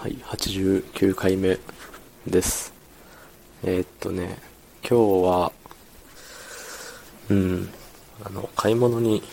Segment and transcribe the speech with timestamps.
[0.00, 1.58] はい、89回目
[2.24, 2.72] です。
[3.64, 4.38] えーっとね、
[4.88, 5.52] 今日は、
[7.28, 7.68] うん、
[8.22, 9.24] あの、買い物に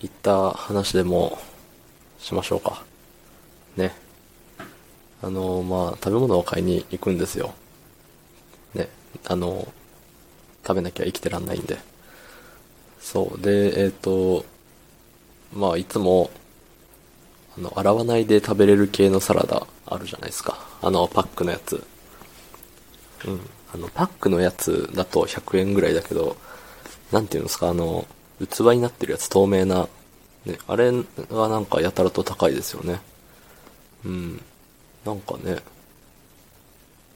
[0.00, 1.38] 行った話でも
[2.18, 2.82] しましょうか。
[3.76, 3.92] ね。
[5.20, 7.52] あの、まあ、食べ物を買いに行くんですよ。
[8.72, 8.88] ね。
[9.26, 9.68] あの、
[10.66, 11.76] 食べなきゃ生きてらんないんで。
[12.98, 13.38] そう。
[13.42, 14.46] で、えーっと、
[15.52, 16.30] まあ、いつも、
[17.58, 20.64] あの、洗わないで食べれる系のサラダあるじゃないですか。
[20.80, 21.84] あの、パックのやつ。
[23.26, 23.40] うん。
[23.74, 26.36] あの、パックのやつだと100円ぐらいだけど、
[27.10, 28.06] なんていうんですか、あの、
[28.40, 29.88] 器になってるやつ、透明な。
[30.46, 30.92] ね、あれ
[31.30, 33.00] はなんかやたらと高いですよね。
[34.04, 34.42] うん。
[35.04, 35.58] なんかね、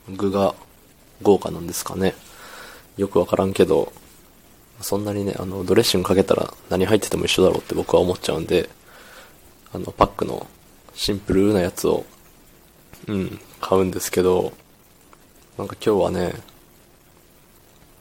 [0.09, 0.55] 具が
[1.23, 2.15] 豪華なんですかね。
[2.97, 3.93] よくわからんけど、
[4.81, 8.69] そんなにね、あの、ドレッシングかけたら何入ってても一緒だろうって僕は思っちゃうんで、
[9.75, 10.47] あの、パックの
[10.95, 12.05] シンプルなやつを、
[13.09, 14.53] うん、買うんですけど、
[15.59, 16.35] なんか今日はね、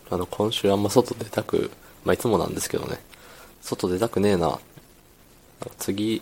[0.10, 1.72] あの、今週あんま外出たく、
[2.04, 3.00] まあ、いつもなんですけどね、
[3.62, 4.60] 外出たくねえな。
[5.78, 6.22] 次、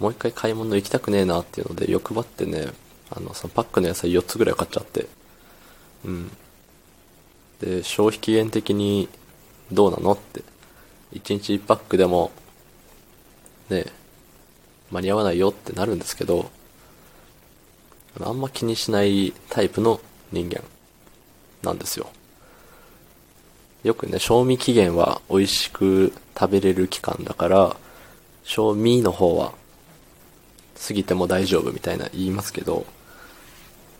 [0.00, 2.72] もう一回買い物行きたくねえなっていうので欲張ってね、
[3.10, 5.06] あの、そのパックの野菜4つぐらい買っちゃって、
[6.04, 6.30] うん。
[7.60, 9.08] で、消費期限的に
[9.70, 10.42] どうなのって、
[11.12, 12.32] 1日1パックでも、
[13.68, 13.86] ね、
[14.92, 16.50] 間に合わないよってなるんですけど、
[18.20, 20.62] あんま気にしないタイプの人間
[21.62, 22.10] なんですよ。
[23.82, 27.76] よくね、賞味期限は美味しく食べれる期間だから、
[28.44, 29.52] 賞味の方は
[30.86, 32.86] 過ぎても大丈夫みたいな言いますけど、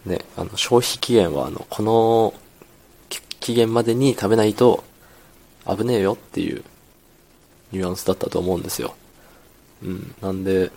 [0.04, 2.34] ね、あの、消費期限はあの、この
[3.40, 4.84] 期限までに食べないと
[5.66, 6.62] 危ねえよっていう
[7.72, 8.94] ニュアンスだったと思うんですよ。
[9.82, 10.14] うん。
[10.20, 10.70] なんで、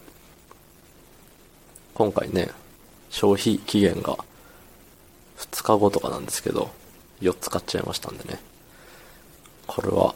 [1.95, 2.51] 今回ね、
[3.09, 4.17] 消費期限が
[5.37, 6.69] 2日後とかなんですけど、
[7.21, 8.37] 4つ買っちゃいましたんでね。
[9.65, 10.13] これは、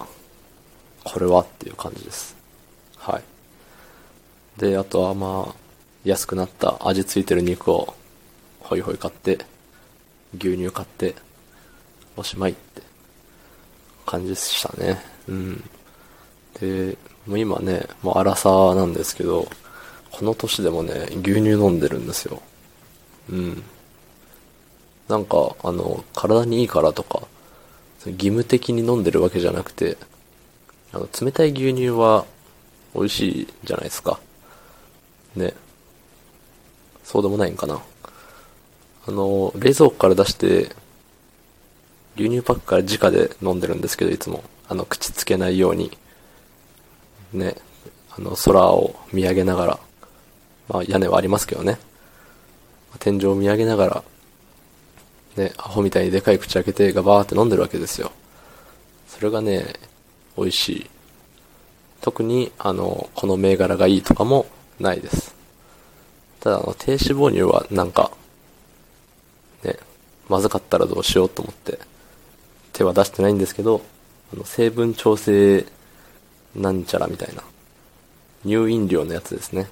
[1.06, 2.36] これはっていう感じです。
[2.98, 3.24] はい。
[4.60, 5.56] で、あとはまあ、
[6.04, 7.96] 安くなった味付いてる肉を、
[8.60, 9.38] ホイホイ買って、
[10.38, 11.16] 牛乳買って、
[12.18, 12.82] おしまいって
[14.06, 15.02] 感じでしたね。
[15.30, 15.70] うん。
[16.60, 19.48] で、もう今ね、もう荒さなんですけど、
[20.12, 22.42] この年でもね、牛乳飲んでるんですよ。
[23.32, 23.64] うん。
[25.08, 27.22] なんか、あの、体にいいからとか、
[28.06, 29.98] 義務的に飲んでるわけじゃなくて、
[30.92, 32.26] あの、冷たい牛乳は
[32.96, 34.20] 美味しいじゃないですか。
[35.36, 35.54] ね。
[37.04, 37.82] そうでもないんかな。
[39.08, 40.76] あの、冷蔵庫から出して、
[42.16, 44.44] 牛乳パックから直で飲んでるんですけど、いつも。
[44.68, 45.98] あの、口つけないように。
[47.34, 47.56] ね。
[48.12, 49.80] あの、空を見上げながら。
[50.70, 51.80] まあ、屋根はありますけどね。
[53.00, 54.04] 天井を見上げながら、
[55.36, 58.12] ね、アホみたいにでかい口開けてガバーって飲んでるわけですよ。
[59.08, 59.74] それがね、
[60.38, 60.90] 美味しい。
[62.02, 64.46] 特に、あの、この銘柄がいいとかも
[64.80, 65.36] ないです。
[66.40, 68.12] ただ、あの、低脂肪乳はなんか、
[69.64, 69.76] ね、
[70.30, 71.80] まずかったらどうしようと思って、
[72.74, 73.82] 手は出してないんですけど、
[74.34, 75.66] あの、成分調整
[76.56, 77.44] なんちゃらみたいな、
[78.44, 79.70] 乳飲料のやつですね。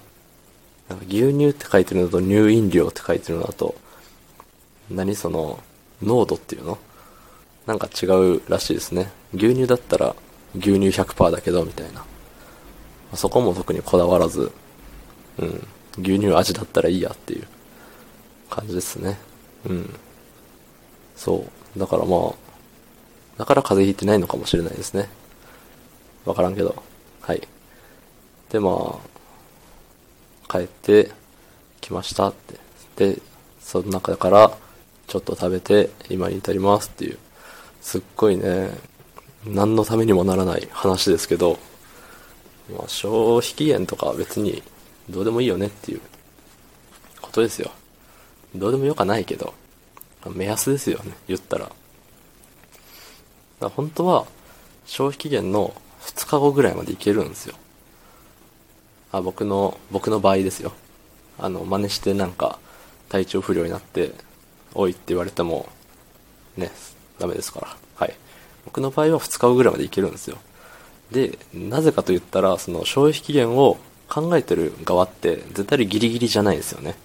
[0.90, 3.76] なんか牛乳って書いてるのと乳飲料って書いてるのだと、
[4.90, 5.60] 何その、
[6.02, 6.78] 濃度っていうの？
[7.66, 9.12] なんか違うらしいですね。
[9.34, 10.16] 牛乳だったら
[10.56, 12.06] 牛乳100%だけど、みたいな。
[13.16, 14.52] そこも特にこだわらず、
[15.38, 15.68] うん、
[16.00, 17.48] 牛乳味だったらいいやっていう
[18.50, 19.18] 感じですね。
[19.66, 19.94] うん。
[21.16, 21.80] そう。
[21.80, 22.34] だからまあ、
[23.38, 25.10] だから風邪ひいてないのかもしれないですね。
[26.26, 26.82] わからんけど。
[27.22, 27.48] はい。
[28.50, 29.17] でまあ、
[30.50, 31.12] 帰って
[31.82, 32.60] きましたって。
[33.14, 33.22] で、
[33.62, 34.58] その中から
[35.08, 37.18] ちょっと食べて今に至りますっていう、
[37.82, 38.72] すっごいね、
[39.46, 41.60] 何のためにもならない話ですけど、
[42.76, 44.62] まあ、消費期限とか別に
[45.10, 46.02] どうでもいいよねっていう
[47.22, 47.72] ことですよ。
[48.56, 49.54] どうでもよかないけど、
[50.34, 51.66] 目安ですよね、言ったら。
[51.66, 51.76] だか
[53.62, 54.26] ら本当は
[54.86, 57.56] 消費期限の2日後ぐらいまでいけるんですよ。
[59.18, 60.74] あ、僕の、僕の場合ですよ。
[61.40, 62.60] あの、真似してなんか
[63.10, 64.14] 体調不良になって、
[64.74, 65.68] おいって言われても、
[66.56, 66.72] ね、
[67.20, 67.78] ダメですから。
[67.96, 68.16] はい。
[68.66, 70.38] 僕の場合は2日後ぐらいまでいけるんですよ。
[71.12, 73.78] で、なぜかと言ったら、その消費期限を
[74.10, 76.96] 考えてる側って絶対ギリギリじゃないですよね。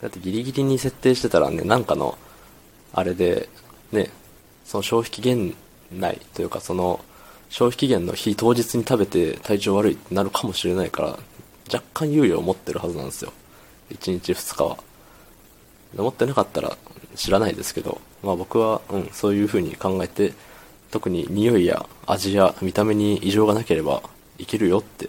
[0.00, 2.18] だってギリギリに設定してたらね、なんかの、
[2.92, 3.48] あれで、
[3.92, 4.10] ね、
[4.64, 5.54] その消費期限
[5.92, 7.00] 内というかその
[7.50, 11.08] 消費期限の日当日に食べて体調悪いってなるかもしれないから、
[11.72, 13.32] 若干猶予を持ってるはずなんですよ。
[13.90, 14.78] 1日2日は。
[15.96, 16.78] 持ってなかったら
[17.16, 20.32] 知らないですけど、まあ僕は、うん、そういう風に考えて、
[20.92, 24.02] 特に匂いや味や見た目に異常がなければ
[24.38, 25.08] いけるよって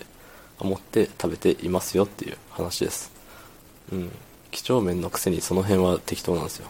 [0.60, 3.12] 思って食べていますよっていう話です。
[3.92, 4.12] うん。
[4.50, 6.68] 几帳面のくせにその辺は適当なんですよ。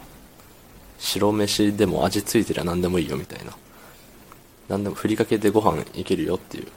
[0.98, 3.56] 白飯でも味ついてりゃ何でもいいよみたいな。
[4.68, 6.68] 何でもふりかけでご飯いけるよっていう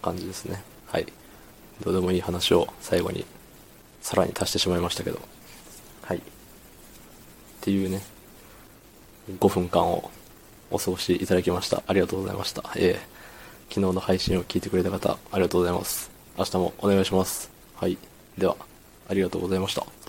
[0.00, 0.62] 感じですね。
[0.86, 1.06] はい。
[1.82, 3.24] どうでもいい話を最後に
[4.00, 5.20] さらに足してしまいましたけど。
[6.02, 6.18] はい。
[6.18, 6.20] っ
[7.60, 8.02] ていうね、
[9.38, 10.10] 5分間を
[10.70, 11.82] お過ごしいただきました。
[11.86, 12.62] ありがとうございました。
[12.76, 16.10] えー、昨日の配信を聞いてくれた方、ありがとうございます。
[16.36, 17.50] 明日もお願いします。
[17.76, 17.98] はい。
[18.36, 18.56] では、
[19.08, 20.01] ありがとうございました。